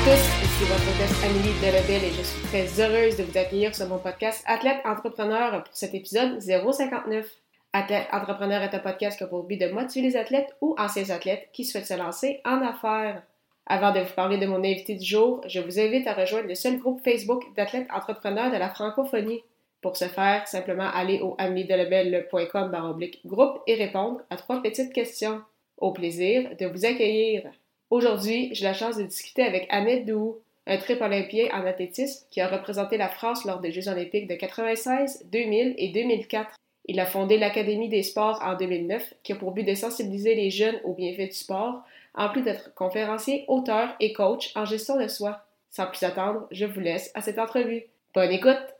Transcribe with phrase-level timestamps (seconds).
[0.00, 3.74] À tous, ici votre hôtesse Amélie Delebel et je suis très heureuse de vous accueillir
[3.74, 7.28] sur mon podcast Athlète Entrepreneur pour cet épisode 059.
[7.74, 11.50] Athlète Entrepreneur est un podcast qui a pour de motiver les athlètes ou anciens athlètes
[11.52, 13.22] qui souhaitent se lancer en affaires.
[13.66, 16.54] Avant de vous parler de mon invité du jour, je vous invite à rejoindre le
[16.54, 19.42] seul groupe Facebook d'athlètes entrepreneurs de la francophonie.
[19.82, 25.42] Pour ce faire, simplement aller au ameliedelebel.com groupe et répondre à trois petites questions.
[25.76, 27.42] Au plaisir de vous accueillir.
[27.90, 32.40] Aujourd'hui, j'ai la chance de discuter avec Ahmed Dou, un triple olympien en athlétisme qui
[32.40, 36.54] a représenté la France lors des Jeux olympiques de 96, 2000 et 2004.
[36.84, 40.50] Il a fondé l'Académie des sports en 2009 qui a pour but de sensibiliser les
[40.50, 41.82] jeunes aux bienfaits du sport,
[42.14, 45.44] en plus d'être conférencier, auteur et coach en gestion de soi.
[45.70, 47.86] Sans plus attendre, je vous laisse à cette entrevue.
[48.14, 48.76] Bonne écoute!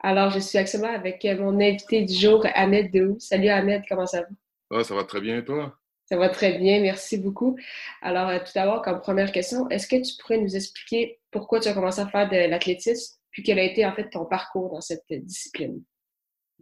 [0.00, 3.16] Alors, je suis actuellement avec mon invité du jour, Ahmed Dou.
[3.18, 4.24] Salut Ahmed, comment ça
[4.70, 4.84] va?
[4.84, 5.74] ça va très bien toi?
[6.06, 7.56] Ça va très bien, merci beaucoup.
[8.02, 11.68] Alors, euh, tout d'abord, comme première question, est-ce que tu pourrais nous expliquer pourquoi tu
[11.68, 14.82] as commencé à faire de l'athlétisme, puis quel a été en fait ton parcours dans
[14.82, 15.82] cette discipline?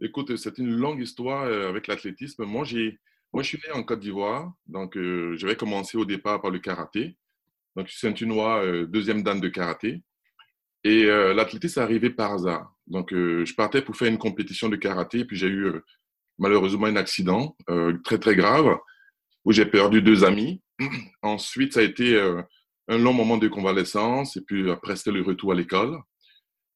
[0.01, 2.45] Écoute, c'est une longue histoire euh, avec l'athlétisme.
[2.45, 2.97] Moi, j'ai,
[3.33, 6.59] moi, je suis né en Côte d'Ivoire, donc euh, j'avais commencé au départ par le
[6.59, 7.17] karaté.
[7.75, 10.03] Donc, je suis un deuxième dan de karaté.
[10.85, 12.71] Et l'athlétisme est arrivé par hasard.
[12.87, 15.71] Donc, je partais pour faire une compétition de karaté, puis j'ai eu
[16.37, 17.55] malheureusement un accident
[18.03, 18.77] très, très grave
[19.45, 20.61] où j'ai perdu deux amis.
[21.21, 22.41] Ensuite, ça a été euh,
[22.87, 25.99] un long moment de convalescence et puis après, c'était le retour à l'école.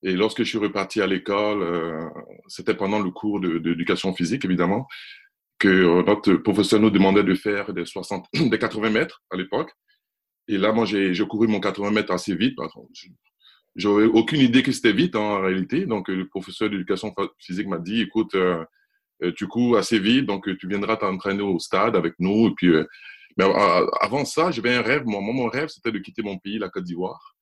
[0.03, 2.05] Et lorsque je suis reparti à l'école, euh,
[2.47, 4.87] c'était pendant le cours d'éducation physique, évidemment,
[5.59, 9.71] que euh, notre professeur nous demandait de faire des, 60, des 80 mètres à l'époque.
[10.47, 12.57] Et là, moi, j'ai couru mon 80 mètres assez vite.
[13.75, 15.85] J'avais aucune idée que c'était vite en réalité.
[15.85, 18.33] Donc, le professeur d'éducation physique m'a dit, écoute,
[19.35, 22.47] tu cours assez vite, donc euh, tu viendras t'entraîner au stade avec nous.
[22.47, 22.85] Et puis, euh,
[23.37, 23.45] mais
[24.01, 25.03] avant ça, j'avais un rêve.
[25.05, 27.35] Moi, mon rêve, c'était de quitter mon pays, la Côte d'Ivoire,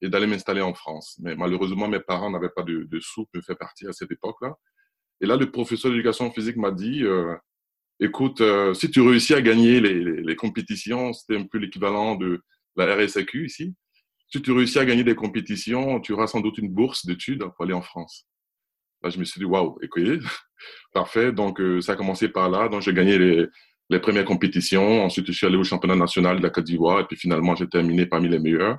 [0.00, 1.18] et d'aller m'installer en France.
[1.22, 4.54] Mais malheureusement, mes parents n'avaient pas de, sous pour me faire partir à cette époque-là.
[5.20, 7.04] Et là, le professeur d'éducation physique m'a dit,
[8.00, 8.42] écoute,
[8.74, 12.42] si tu réussis à gagner les, les, les compétitions, c'était un peu l'équivalent de
[12.76, 13.74] la RSAQ ici.
[14.28, 17.64] Si tu réussis à gagner des compétitions, tu auras sans doute une bourse d'études pour
[17.64, 18.26] aller en France.
[19.06, 20.18] Là, je me suis dit, waouh, écoutez,
[20.92, 21.30] parfait.
[21.30, 22.68] Donc, euh, ça a commencé par là.
[22.68, 23.46] Donc, j'ai gagné les,
[23.88, 25.04] les, premières compétitions.
[25.04, 26.98] Ensuite, je suis allé au championnat national de la Côte d'Ivoire.
[26.98, 28.78] Et puis, finalement, j'ai terminé parmi les meilleurs.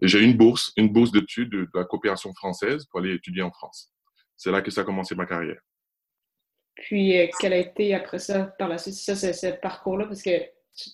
[0.00, 3.42] Et j'ai eu une bourse, une bourse d'études de, la coopération française pour aller étudier
[3.42, 3.92] en France.
[4.36, 5.60] C'est là que ça a commencé ma carrière.
[6.76, 10.06] Puis, euh, quel a été après ça, par la suite, ça, ce parcours-là?
[10.06, 10.30] Parce que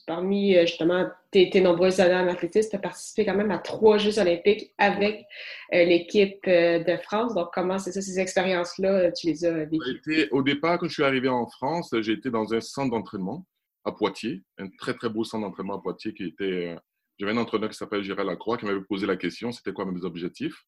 [0.07, 3.99] parmi euh, justement tes, nombreuses années en athlétisme, tu as participé quand même à trois
[3.99, 5.25] Jeux olympiques avec
[5.73, 7.35] euh, l'équipe euh, de France.
[7.35, 10.29] Donc, comment c'est ça, ces expériences-là, tu les as vécues?
[10.31, 13.47] Au départ, quand je suis arrivé en France, j'ai été dans un centre d'entraînement
[13.85, 16.75] à Poitiers, un très, très beau centre d'entraînement à Poitiers qui était...
[17.19, 20.05] J'avais un entraîneur qui s'appelle Gérald Lacroix qui m'avait posé la question, c'était quoi mes
[20.05, 20.65] objectifs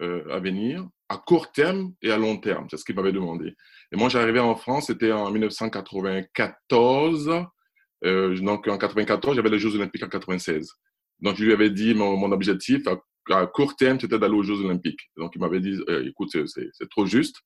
[0.00, 2.66] à venir, à court terme et à long terme.
[2.70, 3.54] C'est ce qu'il m'avait demandé.
[3.92, 7.46] Et moi, j'arrivais en France, c'était en 1994.
[8.04, 10.70] Euh, donc en 94, j'avais les Jeux Olympiques en 96.
[11.20, 12.82] Donc je lui avais dit mon, objectif
[13.30, 15.10] à, court terme, c'était d'aller aux Jeux Olympiques.
[15.16, 17.36] Donc il m'avait dit, euh, écoute, c'est trop juste.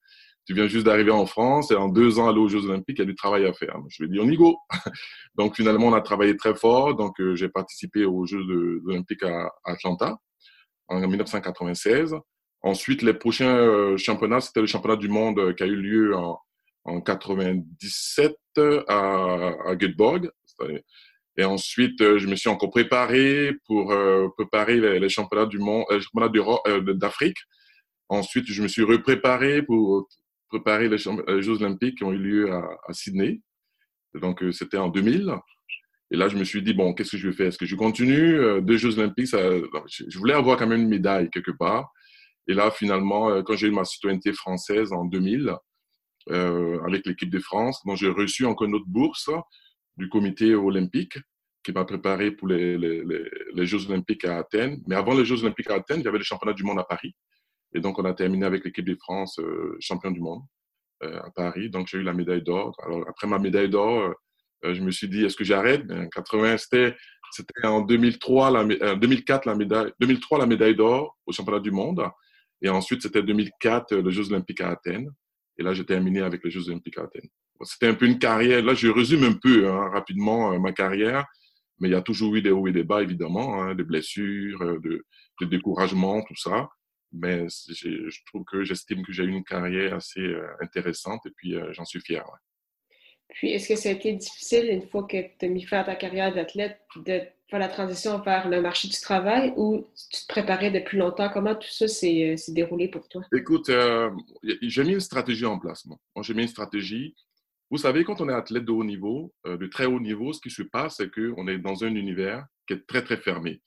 [0.47, 3.03] Tu viens juste d'arriver en France et en deux ans aller aux Jeux Olympiques, il
[3.03, 3.77] y a du travail à faire.
[3.89, 4.57] Je lui ai dit, on y go.
[5.37, 6.97] donc finalement, on a travaillé très fort.
[6.97, 8.43] Donc euh, j'ai participé aux Jeux
[8.87, 10.19] Olympiques à, Atlanta
[10.89, 12.17] en 1996.
[12.63, 16.39] Ensuite, les prochains championnats, c'était le championnat du monde qui a eu lieu en,
[16.85, 18.35] en 97
[18.89, 20.31] à, à Göteborg.
[21.37, 25.85] Et ensuite, euh, je me suis encore préparé pour euh, préparer les, championnats du monde,
[26.01, 27.39] championnats euh, d'Afrique.
[28.09, 30.09] Ensuite, je me suis repréparé pour
[30.49, 33.41] préparer les, Jeux Olympiques qui ont eu lieu à, Sydney.
[34.15, 35.33] Donc, c'était en 2000.
[36.11, 37.47] Et là, je me suis dit, bon, qu'est-ce que je vais faire?
[37.47, 38.61] Est-ce que je continue?
[38.63, 41.93] Deux Jeux Olympiques, je voulais avoir quand même une médaille quelque part.
[42.49, 45.55] Et là, finalement, quand j'ai eu ma citoyenneté française en 2000,
[46.29, 49.31] euh, avec l'équipe de France, j'ai reçu encore une autre bourse
[50.01, 51.19] du comité olympique
[51.63, 54.83] qui m'a préparé pour les, Jeux olympiques à Athènes.
[54.87, 57.15] Mais avant les Jeux olympiques à Athènes, j'avais les championnats du monde à Paris.
[57.75, 60.43] Et donc, on a terminé avec l'équipe de France euh, champion du monde
[61.05, 61.71] euh, à Paris.
[61.71, 62.75] Donc, j'ai eu la médaille d'or.
[62.85, 64.13] Alors, après ma médaille d'or,
[64.65, 65.83] euh, je me suis dit, est-ce que j'arrête?
[65.91, 66.97] En 80, c'était
[67.31, 72.03] C'était en 2003, la, 2004, la médaille, 2003, la médaille d'or au championnat du monde.
[72.63, 75.11] Et ensuite, c'était 2004, les Jeux olympiques à Athènes.
[75.59, 77.29] Et là, j'ai terminé avec les Jeux olympiques à Athènes.
[77.63, 78.63] C'était un peu une carrière.
[78.63, 81.27] Là, je résume un peu hein, rapidement ma carrière.
[81.79, 84.81] Mais il y a toujours eu des hauts et des bas, évidemment, hein, des blessures,
[84.81, 85.05] de,
[85.41, 86.69] de découragement, tout ça
[87.13, 91.57] mais je trouve que j'estime que j'ai eu une carrière assez euh, intéressante et puis
[91.57, 92.25] euh, j'en suis fier.
[93.29, 95.85] Puis, est-ce que ça a été difficile, une fois que tu as mis fin à
[95.85, 100.27] ta carrière d'athlète, de faire la transition vers le marché du travail ou tu te
[100.27, 101.31] préparais depuis longtemps?
[101.33, 103.23] Comment tout ça s'est euh, déroulé pour toi?
[103.33, 103.71] Écoute,
[104.63, 105.87] j'ai mis une stratégie en place.
[105.87, 107.15] Moi, j'ai mis une stratégie.
[107.71, 110.51] Vous savez, quand on est athlète de haut niveau, de très haut niveau, ce qui
[110.51, 113.61] se passe, c'est qu'on est dans un univers qui est très, très fermé.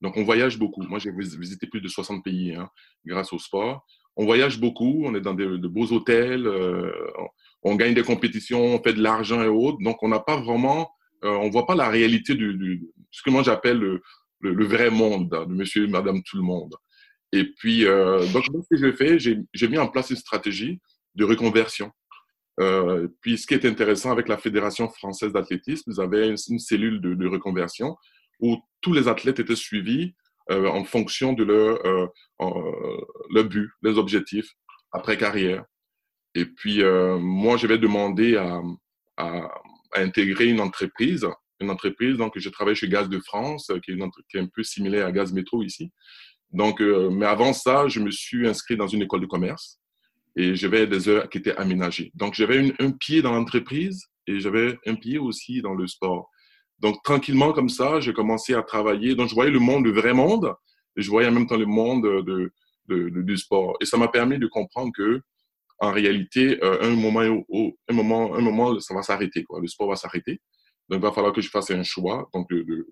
[0.00, 0.82] Donc, on voyage beaucoup.
[0.82, 2.68] Moi, j'ai visité plus de 60 pays hein,
[3.04, 3.86] grâce au sport.
[4.16, 6.90] On voyage beaucoup, on est dans de, beaux hôtels, euh,
[7.62, 9.78] on, gagne des compétitions, on fait de l'argent et autres.
[9.80, 10.90] Donc, on n'a pas vraiment,
[11.24, 12.78] euh, on voit pas la réalité de
[13.10, 13.78] ce que moi j'appelle
[14.40, 16.74] le, vrai monde, de monsieur et madame tout le monde.
[17.32, 20.80] Et puis, euh, donc, ce que j'ai fait, j'ai mis en place une stratégie
[21.14, 21.90] de reconversion.
[23.20, 27.26] Puis, ce qui est intéressant avec la Fédération française d'athlétisme, vous avez une, cellule de,
[27.26, 27.96] reconversion
[28.40, 30.14] où tous les athlètes étaient suivis
[30.50, 32.06] euh, en fonction de leur, euh,
[32.40, 33.00] euh,
[33.30, 34.48] leur but, les objectifs
[34.92, 35.64] après carrière.
[36.34, 36.82] Et puis,
[37.18, 38.60] moi, je vais demander à,
[39.16, 39.48] à,
[39.94, 41.26] intégrer une entreprise.
[41.60, 44.48] Une entreprise, donc, je travaille chez Gaz de France, qui est, une, qui est un
[44.54, 45.90] peu similaire à Gaz Métro ici.
[46.52, 49.80] Donc, mais avant ça, je me suis inscrit dans une école de commerce
[50.36, 52.12] et j'avais des heures qui étaient aménagées.
[52.14, 56.30] Donc, j'avais un pied dans l'entreprise et j'avais un pied aussi dans le sport.
[56.78, 59.14] Donc, tranquillement, comme ça, j'ai commencé à travailler.
[59.14, 60.54] Donc, je voyais le monde, le vrai monde,
[60.96, 62.52] et je voyais en même temps le monde de,
[62.88, 63.76] du sport.
[63.80, 65.22] Et ça m'a permis de comprendre que,
[65.78, 69.44] en réalité, euh, un, moment, un, moment, un moment, ça va s'arrêter.
[69.58, 70.40] Le sport va s'arrêter.
[70.88, 72.86] Donc, il va falloir que je fasse un choix, donc de, de,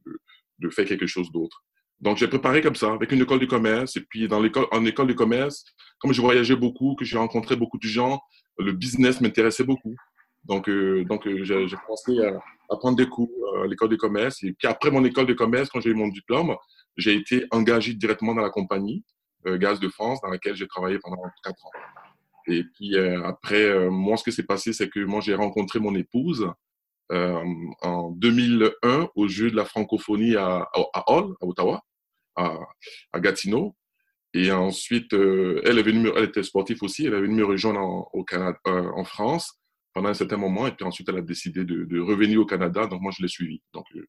[0.60, 1.62] de faire quelque chose d'autre.
[2.00, 3.96] Donc, j'ai préparé comme ça, avec une école de commerce.
[3.96, 5.64] Et puis, dans l'école, en école de commerce,
[6.04, 8.20] comme je voyageais beaucoup, que j'ai rencontré beaucoup de gens,
[8.58, 9.94] le business m'intéressait beaucoup.
[10.44, 13.96] Donc, euh, donc euh, j'ai commencé à, à, prendre des cours euh, à l'école de
[13.96, 14.42] commerce.
[14.42, 16.54] Et puis après mon école de commerce, quand j'ai eu mon diplôme,
[16.98, 19.02] j'ai été engagé directement dans la compagnie
[19.46, 21.70] Gaz de France, dans laquelle j'ai travaillé pendant quatre ans.
[22.48, 26.50] Et puis après, moi, ce qui s'est passé, c'est que moi, j'ai rencontré mon épouse
[27.10, 31.82] en 2001 au jeu de la francophonie à, à Hall, à Ottawa,
[32.36, 32.58] à,
[33.12, 33.74] à Gatineau.
[34.34, 38.10] Et ensuite, elle, est venue, elle était sportive aussi, elle est venue me rejoindre en,
[38.12, 39.60] au Canada, en France
[39.94, 40.66] pendant un certain moment.
[40.66, 42.86] Et puis ensuite, elle a décidé de, revenir au Canada.
[42.86, 43.62] Donc, moi, je l'ai suivi.
[43.72, 44.06] Donc, euh,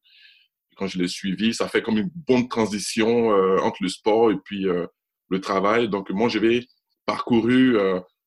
[0.76, 4.36] quand je l'ai suivi, ça fait comme une bonne transition euh, entre le sport et
[4.44, 4.86] puis euh,
[5.30, 5.88] le travail.
[5.88, 6.66] Donc, moi, j'avais
[7.06, 7.76] parcouru,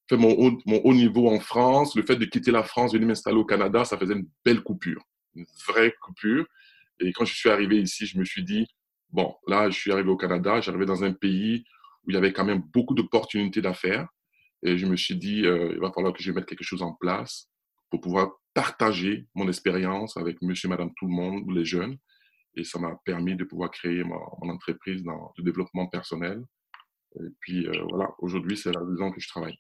[0.10, 1.96] fait mon haut, mon haut niveau en France.
[1.96, 5.04] Le fait de quitter la France, venir m'installer au Canada, ça faisait une belle coupure,
[5.36, 6.46] une vraie coupure.
[7.02, 8.66] Et quand je suis arrivé ici, je me suis dit,
[9.10, 11.66] bon, là, je suis arrivé au Canada, j'arrivais dans un pays
[12.04, 14.08] où il y avait quand même beaucoup d'opportunités d'affaires.
[14.64, 16.94] Et je me suis dit, euh, il va falloir que je mette quelque chose en
[16.94, 17.50] place
[17.90, 21.98] pour pouvoir partager mon expérience avec monsieur, madame, tout le monde, les jeunes.
[22.56, 24.20] Et ça m'a permis de pouvoir créer mon,
[24.50, 26.44] entreprise dans le développement personnel.
[27.16, 29.58] Et puis euh, voilà, aujourd'hui, c'est la raison que je travaille.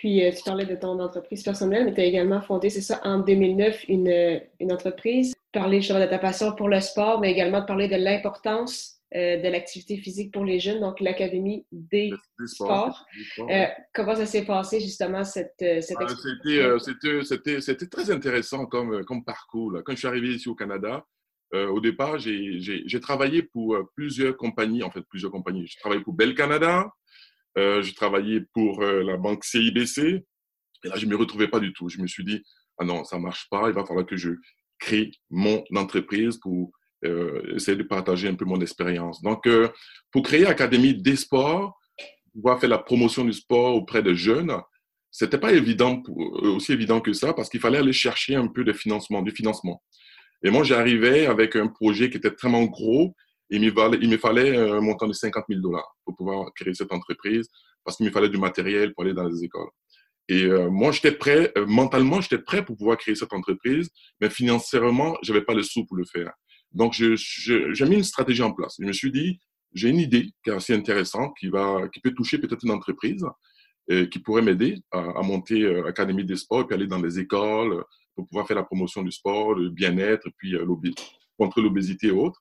[0.00, 3.00] Puis, euh, tu parlais de ton entreprise personnelle, mais tu as également fondé, c'est ça,
[3.04, 5.34] en 2009, une, une entreprise.
[5.50, 9.38] Parler justement de ta passion pour le sport, mais également de parler de l'importance euh,
[9.40, 12.10] de l'activité physique pour les jeunes, donc l'Académie des,
[12.44, 13.06] sports.
[13.38, 19.24] Euh, comment ça s'est passé justement cette, euh, cette ah, C'était très intéressant comme, comme
[19.24, 19.80] parcours.
[19.82, 21.06] Quand je suis arrivé ici au Canada,
[21.54, 25.66] au départ, j'ai travaillé pour plusieurs compagnies, en fait plusieurs compagnies.
[25.66, 26.86] Je travaillé pour Bell Canada,
[27.56, 30.22] j'ai travaillé pour la banque CIBC,
[30.84, 31.88] et là je ne me retrouvais pas du tout.
[31.88, 32.42] Je me suis dit,
[32.76, 34.32] ah non, ça ne marche pas, il va falloir que je
[34.78, 36.70] crée mon entreprise pour
[37.02, 39.22] essayer de partager un peu mon expérience.
[39.22, 39.68] Donc, euh,
[40.10, 41.78] pour créer Académie des sports,
[42.32, 44.52] pouvoir faire la promotion du sport auprès des jeunes,
[45.10, 48.64] c'était pas évident, euh, aussi évident que ça, parce qu'il fallait aller chercher un peu
[48.64, 49.82] de financement, du financement.
[50.44, 53.14] Et moi, j'arrivais avec un projet qui était vraiment gros.
[53.50, 57.48] Il, me fallait un montant de 50 000 dollars pour pouvoir créer cette entreprise,
[57.84, 59.70] parce qu'il me fallait du matériel pour aller dans les écoles.
[60.28, 63.88] Et euh, moi, j'étais prêt, mentalement, j'étais prêt pour pouvoir créer cette entreprise,
[64.20, 66.32] mais financièrement, j'avais pas le sous pour le faire.
[66.72, 68.76] Donc, j'ai mis une stratégie en place.
[68.78, 69.38] Je me suis dit,
[69.74, 73.24] j'ai une idée qui est assez intéressante, qui, va, qui peut toucher peut-être une entreprise,
[74.10, 77.82] qui pourrait m'aider à, monter euh, Académie des sports, et puis aller dans les écoles
[78.18, 80.66] pour pouvoir faire la promotion du sport, le bien-être, puis euh,
[81.38, 82.40] contre l'obésité et autres.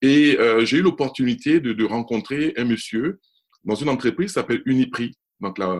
[0.00, 3.18] Et euh, j'ai eu l'opportunité de, rencontrer un monsieur
[3.64, 5.76] dans une entreprise qui s'appelle Uniprix, donc la,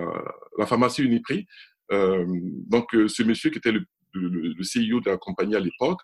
[0.59, 1.47] la pharmacie Uniprix.
[1.93, 2.26] Euh,
[2.67, 3.85] donc, ce monsieur qui était le,
[4.15, 6.00] le CEO de la compagnie à l'époque,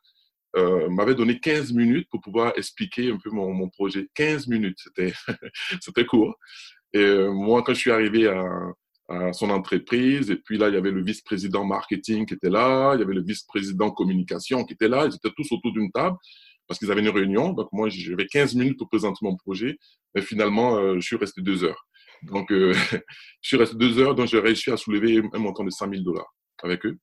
[0.57, 4.09] euh, m'avait donné 15 minutes pour pouvoir expliquer un peu mon, projet.
[4.15, 4.79] 15 minutes,
[5.81, 6.37] c'était, court.
[6.93, 8.49] Et euh, moi, quand je suis arrivé à,
[9.33, 13.01] son entreprise, et puis là, il y avait le vice-président marketing qui était là, il
[13.01, 16.17] y avait le vice-président communication qui était là, ils étaient tous autour d'une table
[16.67, 17.53] parce qu'ils avaient une réunion.
[17.53, 19.77] Donc, moi, j'avais 15 minutes pour présenter mon projet,
[20.15, 21.87] mais finalement, euh, je suis resté deux heures.
[22.23, 22.95] Donc, je
[23.43, 26.35] suis resté deux heures, donc j'ai réussi à soulever un montant de 100 000 dollars
[26.63, 26.97] avec eux.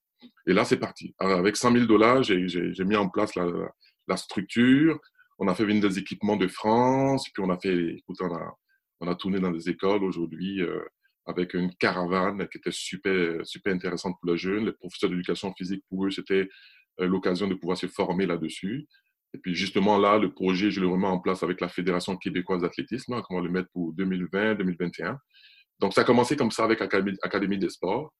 [0.49, 1.13] Et là, c'est parti.
[1.19, 4.99] avec 100 000 dollars, j'ai mis en place la, structure.
[5.37, 7.29] On a fait venir des équipements de France.
[7.31, 8.03] Puis on a fait,
[8.99, 10.81] on a, tourné dans des écoles aujourd'hui euh,
[11.27, 14.65] avec une caravane qui était super, super intéressante pour les jeunes.
[14.65, 16.49] Les professeurs d'éducation physique, pour eux, c'était
[16.99, 18.87] euh, l'occasion de pouvoir se former là-dessus.
[19.35, 22.63] Et puis justement là, le projet, je le remets en place avec la Fédération québécoise
[22.63, 25.15] d'athlétisme, on va le mettre pour 2020-2021.
[25.79, 28.11] Donc ça a commencé comme ça avec Académie, Académie des sports.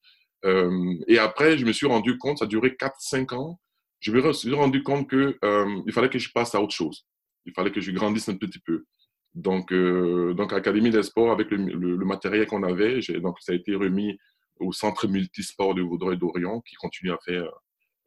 [0.46, 3.60] Euh, et après, je me suis rendu compte, ça a duré 4-5 ans,
[4.00, 7.05] je me suis rendu compte qu'il euh, fallait que je passe à autre chose.
[7.46, 8.86] Il fallait que je grandisse un petit peu.
[9.34, 13.55] Donc, euh, donc Académie des sports, avec le, le, matériel qu'on avait, donc ça a
[13.55, 14.17] été remis
[14.60, 17.50] au centre multisport de Vaudreuil-Dorion qui continue à faire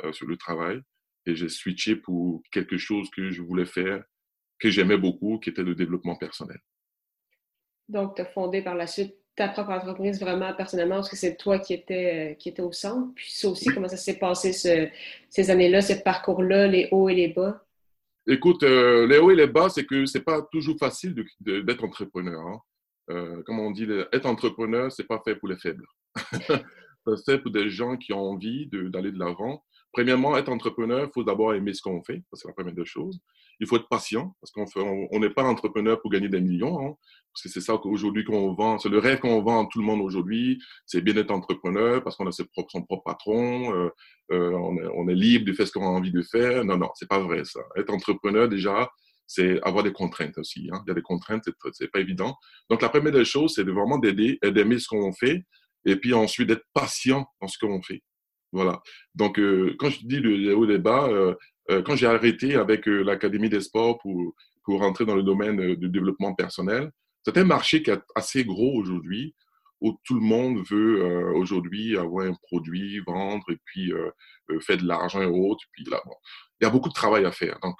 [0.04, 0.80] euh, sur le travail.
[1.26, 4.02] Et j'ai switché pour quelque chose que je voulais faire,
[4.58, 6.58] que j'aimais beaucoup, qui était le développement personnel.
[7.88, 11.36] Donc, tu as fondé par la suite ta propre entreprise vraiment personnellement, parce que c'est
[11.36, 13.12] toi qui étais, euh, qui était au centre.
[13.14, 17.28] Puis ça aussi, comment ça s'est passé ces années-là, ce parcours-là, les hauts et les
[17.28, 17.64] bas?
[18.26, 22.40] Écoute, euh, les hauts et les bas, c'est que c'est pas toujours facile d'être entrepreneur.
[22.40, 22.60] Hein.
[23.10, 25.86] Euh, comme on dit, être entrepreneur, c'est pas fait pour les faibles.
[27.24, 31.22] c'est pour des gens qui ont envie d'aller de l'avant Premièrement, être entrepreneur, il faut
[31.22, 32.22] d'abord aimer ce qu'on fait.
[32.32, 33.20] C'est la première des choses.
[33.62, 34.66] Il faut être patient parce qu'on
[35.12, 36.84] on n'est pas entrepreneur pour gagner des millions.
[36.84, 36.96] Hein,
[37.32, 38.80] parce que c'est ça qu'aujourd'hui qu'on vend.
[38.80, 40.60] C'est le rêve qu'on vend à tout le monde aujourd'hui.
[40.84, 43.72] C'est bien d'être entrepreneur parce qu'on a ses propres, son propre patron.
[43.72, 43.88] Euh,
[44.32, 46.64] euh, on, est, on, libre de faire ce qu'on a envie de faire.
[46.64, 47.60] Non, non, c'est pas vrai ça.
[47.76, 48.90] Être entrepreneur, déjà,
[49.28, 50.68] c'est avoir des contraintes aussi.
[50.72, 50.82] Hein.
[50.84, 52.36] Il y a des contraintes, c'est pas évident.
[52.68, 55.44] Donc, la première des choses, c'est vraiment d'aider, d'aimer ce qu'on fait
[55.84, 58.02] et puis ensuite d'être patient dans ce qu'on fait.
[58.52, 58.82] Voilà.
[59.14, 61.34] Donc, euh, quand je dis le haut débat, euh,
[61.70, 65.88] euh, quand j'ai arrêté avec l'Académie des sports pour, pour rentrer dans le domaine du
[65.88, 66.90] développement personnel,
[67.24, 69.34] c'est un marché qui est assez gros aujourd'hui,
[69.80, 71.02] où tout le monde veut
[71.34, 73.92] aujourd'hui avoir un produit, vendre et puis
[74.60, 75.64] faire de l'argent et autres.
[75.72, 76.14] Puis là, bon,
[76.60, 77.58] il y a beaucoup de travail à faire.
[77.62, 77.76] Donc,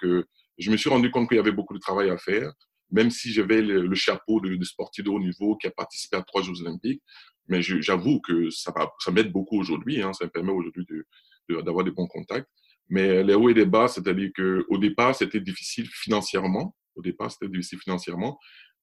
[0.59, 2.53] je me suis rendu compte qu'il y avait beaucoup de travail à faire
[2.93, 6.19] même si j'avais le, le, chapeau de, de, sportif de haut niveau qui a participé
[6.19, 7.03] à trois Jeux olympiques.
[7.49, 10.03] Mais j'avoue que ça, ça m'aide beaucoup aujourd'hui.
[10.03, 10.87] Hein, ça me permet aujourd'hui
[11.49, 12.49] d'avoir de, des bons contacts.
[12.89, 16.75] Mais les hauts et les bas, c'est-à-dire qu'au départ, c'était difficile financièrement.
[16.95, 18.39] Au départ, c'était difficile financièrement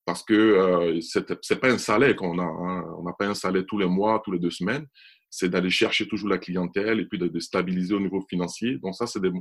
[0.06, 2.44] parce que euh, c'est pas un salaire qu'on a.
[2.44, 2.86] Hein.
[2.98, 4.88] On n'a pas un salaire tous les mois, tous les deux semaines
[5.30, 8.78] c'est d'aller chercher toujours la clientèle et puis de, stabiliser au niveau financier.
[8.80, 9.32] Donc ça, c'est des,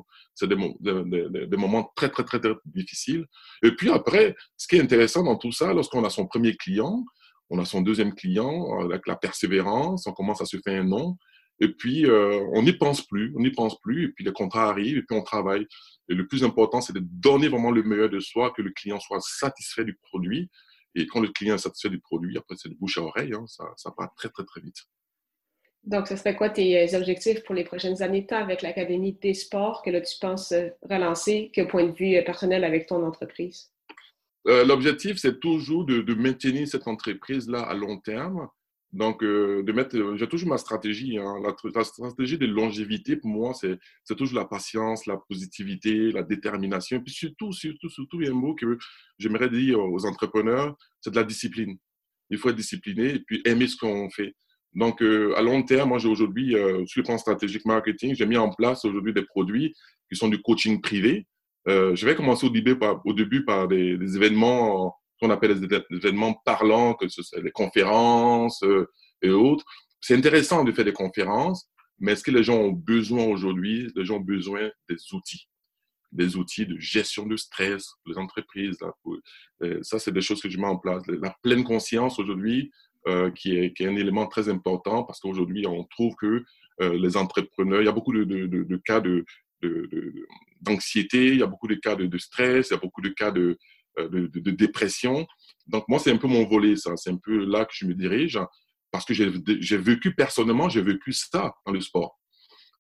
[0.43, 3.27] des, des, moments très, très, très, très difficiles.
[3.63, 7.05] Et puis après, ce qui est intéressant dans tout ça, lorsqu'on a son premier client,
[7.51, 11.17] on a son deuxième client, avec la persévérance, on commence à se faire un nom,
[11.61, 14.69] et puis euh, on n'y pense plus, on n'y pense plus, et puis les contrats
[14.69, 15.67] arrivent, et puis on travaille.
[16.09, 19.01] Et le plus important, c'est de donner vraiment le meilleur de soi, que le client
[19.01, 20.51] soit satisfait du produit.
[20.95, 23.45] Et quand le client est satisfait du produit, après c'est de bouche à oreille, hein,
[23.47, 24.77] ça, ça part très, très, très vite.
[25.85, 29.35] Donc, ce serait quoi tes euh, objectifs pour les prochaines années, tant avec l'Académie des
[29.35, 33.03] sports que là, tu penses euh, relancer, que point de vue euh, personnel avec ton
[33.05, 33.71] entreprise?
[34.49, 38.49] L'objectif, c'est toujours de, maintenir cette entreprise-là à long terme.
[38.93, 41.19] Donc, de mettre, j'ai toujours ma stratégie.
[41.19, 41.35] Hein.
[41.75, 47.01] La, stratégie de longévité, pour moi, c'est toujours la patience, la positivité, la détermination.
[47.03, 48.79] Puis surtout, surtout, surtout, il y a un mot que
[49.19, 51.77] j'aimerais dire aux entrepreneurs, c'est de la discipline.
[52.31, 54.35] Il faut être discipliné et puis aimer ce qu'on fait.
[54.75, 58.27] Donc, euh, à long terme, moi, j'ai aujourd'hui, euh, sur le plan stratégique marketing, j'ai
[58.27, 59.75] mis en place aujourd'hui des produits
[60.09, 61.27] qui sont du coaching privé.
[61.67, 67.09] Euh, je vais commencer au début par, des, événements qu'on appelle des, événements parlants, que
[67.09, 68.65] ce soit des conférences
[69.23, 69.65] et autres.
[70.01, 74.05] C'est intéressant de faire des conférences, mais est-ce que les gens ont besoin aujourd'hui Les
[74.05, 75.49] gens ont besoin des outils?
[76.13, 78.79] Des outils de gestion de stress les entreprises.
[78.81, 78.95] Là,
[79.83, 81.03] ça, c'est des choses que je mets en place.
[81.07, 82.71] La pleine conscience aujourd'hui,
[83.09, 86.45] euh, qui, est, qui, est, un élément très important parce qu'aujourd'hui, on trouve que
[86.83, 89.01] euh, les entrepreneurs, il y a beaucoup de, de, de, de cas
[90.61, 93.31] d'anxiété, il y a beaucoup de cas de, stress, il y a beaucoup de cas
[93.31, 93.59] de,
[93.99, 95.27] euh, de, dépression.
[95.67, 96.97] Donc, moi, c'est un peu mon volet, ça.
[96.97, 98.39] C'est un peu là que je me dirige
[98.91, 102.19] parce que j'ai vécu personnellement, j'ai vécu ça dans le sport.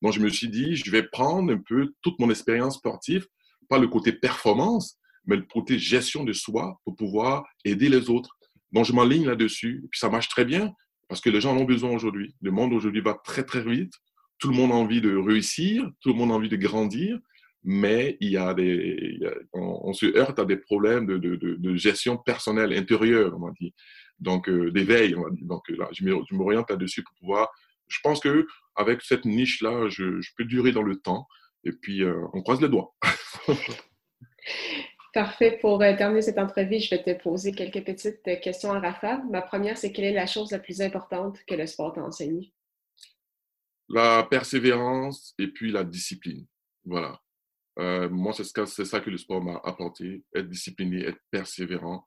[0.00, 3.26] Donc, je me suis dit, je vais prendre un peu toute mon expérience sportive,
[3.68, 8.30] pas le côté performance, mais le côté gestion de soi pour pouvoir aider les autres.
[8.72, 9.86] Donc, je m'enligne là-dessus.
[9.90, 10.72] Puis, ça marche très bien
[11.08, 12.34] parce que les gens en ont besoin aujourd'hui.
[12.40, 13.92] Le monde aujourd'hui va très, très vite.
[14.38, 15.90] Tout le monde a envie de réussir.
[16.00, 17.18] Tout le monde a envie de grandir.
[17.70, 19.20] Mais il y a des,
[19.52, 23.74] on, se heurte à des problèmes de, de, de, gestion personnelle, intérieure, on dit.
[24.18, 25.44] Donc, euh, d'éveil, on dit.
[25.44, 26.02] Donc là, je
[26.34, 27.50] m'oriente là-dessus pour pouvoir.
[27.86, 31.26] Je pense que avec cette niche-là, je, je, peux durer dans le temps.
[31.62, 32.96] Et puis, euh, on croise les doigts.
[35.12, 35.58] Parfait.
[35.60, 39.18] Pour euh, terminer cette entrevue, je vais te poser quelques petites questions à Rafa.
[39.30, 42.50] Ma première, c'est quelle est la chose la plus importante que le sport t'a enseigné?
[43.90, 46.46] La persévérance et puis la discipline.
[46.86, 47.20] Voilà.
[47.78, 52.06] Euh, moi, c'est ça que le sport m'a apporté, être discipliné, être persévérant.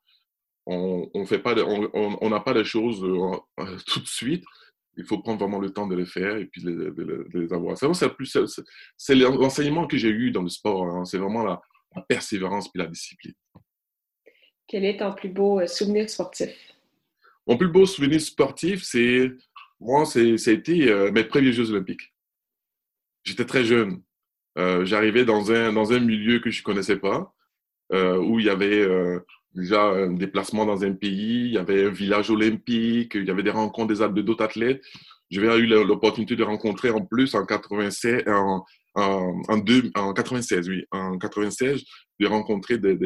[0.65, 4.43] On n'a fait pas on, pas les choses euh, tout de suite.
[4.97, 7.77] Il faut prendre vraiment le temps de les faire et puis de, les avoir.
[7.77, 10.85] C'est l'enseignement que j'ai eu dans le sport.
[10.85, 11.05] Hein.
[11.05, 11.61] C'est vraiment la,
[12.07, 13.33] persévérance puis la discipline.
[14.67, 16.49] Quel est ton plus beau euh, souvenir sportif?
[17.47, 19.31] Mon plus beau souvenir sportif, c'est
[19.79, 22.13] moi, ça a été mes premiers Jeux olympiques.
[23.23, 24.03] J'étais très jeune.
[24.57, 27.33] Euh, j'arrivais dans un, dans un milieu que je connaissais pas,
[27.93, 29.19] euh, où il y avait euh,
[29.53, 33.43] déjà un déplacement dans un pays, il y avait un village olympique, il y avait
[33.43, 34.83] des rencontres des d'autres athlètes.
[35.29, 38.65] J'avais eu l'opportunité de rencontrer en plus en 96, en,
[38.95, 41.83] en, en, deux, en 96, oui, en 96,
[42.19, 42.97] de rencontrer des,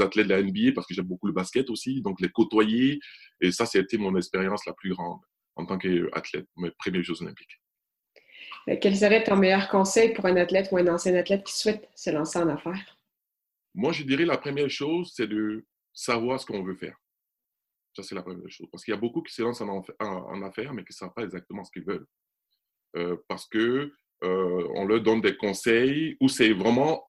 [0.00, 2.98] athlètes de la NBA parce que j'aime beaucoup le basket aussi, donc les côtoyer.
[3.42, 5.20] Et ça, c'était mon expérience la plus grande
[5.56, 7.60] en tant qu'athlète, mes premiers Jeux olympiques.
[8.68, 11.88] Euh, quel serait ton meilleur conseil pour un athlète ou un ancien athlète qui souhaite
[11.94, 12.98] se lancer en affaires?
[13.74, 16.96] Moi, je dirais la première chose, c'est de savoir ce qu'on veut faire.
[17.94, 18.66] Ça, c'est la première chose.
[18.70, 21.22] Parce qu'il y a beaucoup qui se lancent en, affaires, mais qui ne savent pas
[21.22, 22.06] exactement ce qu'ils veulent.
[22.96, 23.92] Euh, parce que
[24.24, 27.04] euh, on leur donne des conseils ou c'est vraiment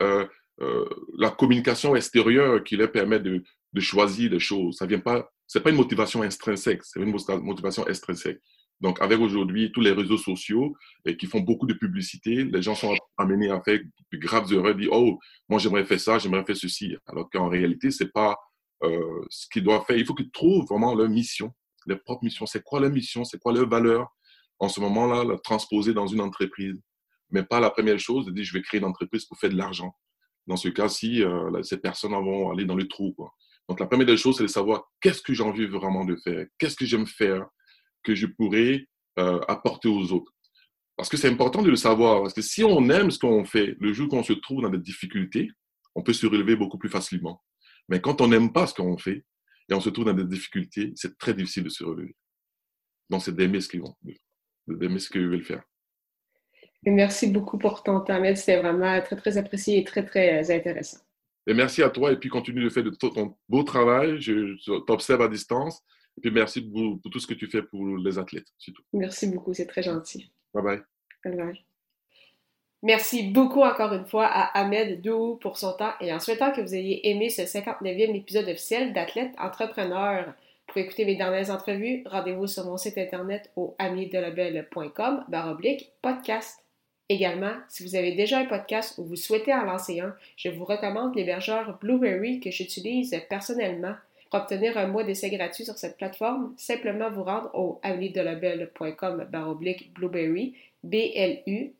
[1.17, 3.43] la communication extérieure qui leur permet de,
[3.79, 4.77] choisir des choses.
[4.77, 5.29] Ça vient pas
[5.65, 8.41] une motivation intrinsèque, c'est une motivation extrinsèque.
[8.79, 12.75] Donc, avec aujourd'hui tous les réseaux sociaux et qui font beaucoup de publicité, les gens
[12.75, 13.79] sont amenés à faire
[14.11, 15.19] de graves erreurs, dire oh,
[15.49, 18.37] moi j'aimerais faire ça, j'aimerais faire ceci, alors qu'en réalité c'est pas
[18.83, 19.97] euh, ce qu'ils doivent faire.
[19.97, 21.51] Il faut qu'ils trouvent vraiment leur mission,
[21.87, 22.45] leur propre mission.
[22.45, 24.07] C'est quoi leur mission, c'est quoi leur valeur?
[24.59, 26.79] En ce moment-là, la transposer dans une entreprise,
[27.31, 29.57] mais pas la première chose de dire je vais créer une entreprise pour faire de
[29.57, 29.95] l'argent.
[30.45, 33.15] Dans ce cas-ci, euh, ces personnes vont aller dans le trou.
[33.67, 36.45] Donc la première des choses, c'est de savoir qu'est-ce que j'ai envie vraiment de faire,
[36.57, 37.45] qu'est-ce que j'aime faire?
[38.07, 38.87] Que je pourrais
[39.19, 40.33] euh, apporter aux autres.
[40.95, 42.21] Parce que c'est important de le savoir.
[42.21, 44.79] Parce que si on aime ce qu'on fait, le jour qu'on se trouve dans des
[44.79, 45.51] difficultés,
[45.93, 47.43] on peut se relever beaucoup plus facilement.
[47.89, 49.25] Mais quand on n'aime pas ce qu'on fait
[49.69, 52.15] et on se trouve dans des difficultés, c'est très difficile de se relever.
[53.09, 53.95] Donc, c'est d'aimer ce qu'ils vont,
[54.67, 55.63] d'aimer ce qu'ils veulent faire.
[56.85, 60.99] merci beaucoup pour ton temps, C'était vraiment très, très apprécié et très, très intéressant.
[61.45, 64.19] Et merci à toi et puis continue de faire de ton beau travail.
[64.21, 65.81] Je t'observe à distance
[66.17, 68.47] et puis merci pour, tout ce que tu fais pour les athlètes.
[68.93, 70.31] Merci beaucoup, c'est très gentil.
[70.53, 70.81] Bye bye.
[71.23, 71.65] Bye bye.
[72.83, 76.61] Merci beaucoup encore une fois à Ahmed Dou pour son temps et en souhaitant que
[76.61, 80.33] vous ayez aimé ce 59e épisode officiel d'Athlète Entrepreneur.
[80.67, 86.63] Pour écouter mes dernières entrevues, rendez-vous sur mon site internet au amidelabel.com baroblique podcast.
[87.09, 90.65] Également, si vous avez déjà un podcast ou vous souhaitez en lancer un, je vous
[90.65, 93.95] recommande l'hébergeur Blueberry que j'utilise personnellement
[94.29, 97.79] pour obtenir un mois d'essai gratuit sur cette plateforme, simplement vous rendre au
[99.31, 101.73] baroblique blueberry, B-L-U-B-R-R-Y.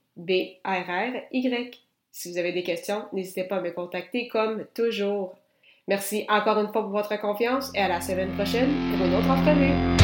[2.12, 5.38] Si vous avez des questions, n'hésitez pas à me contacter comme toujours.
[5.88, 9.30] Merci encore une fois pour votre confiance et à la semaine prochaine pour une autre
[9.30, 9.97] entrevue.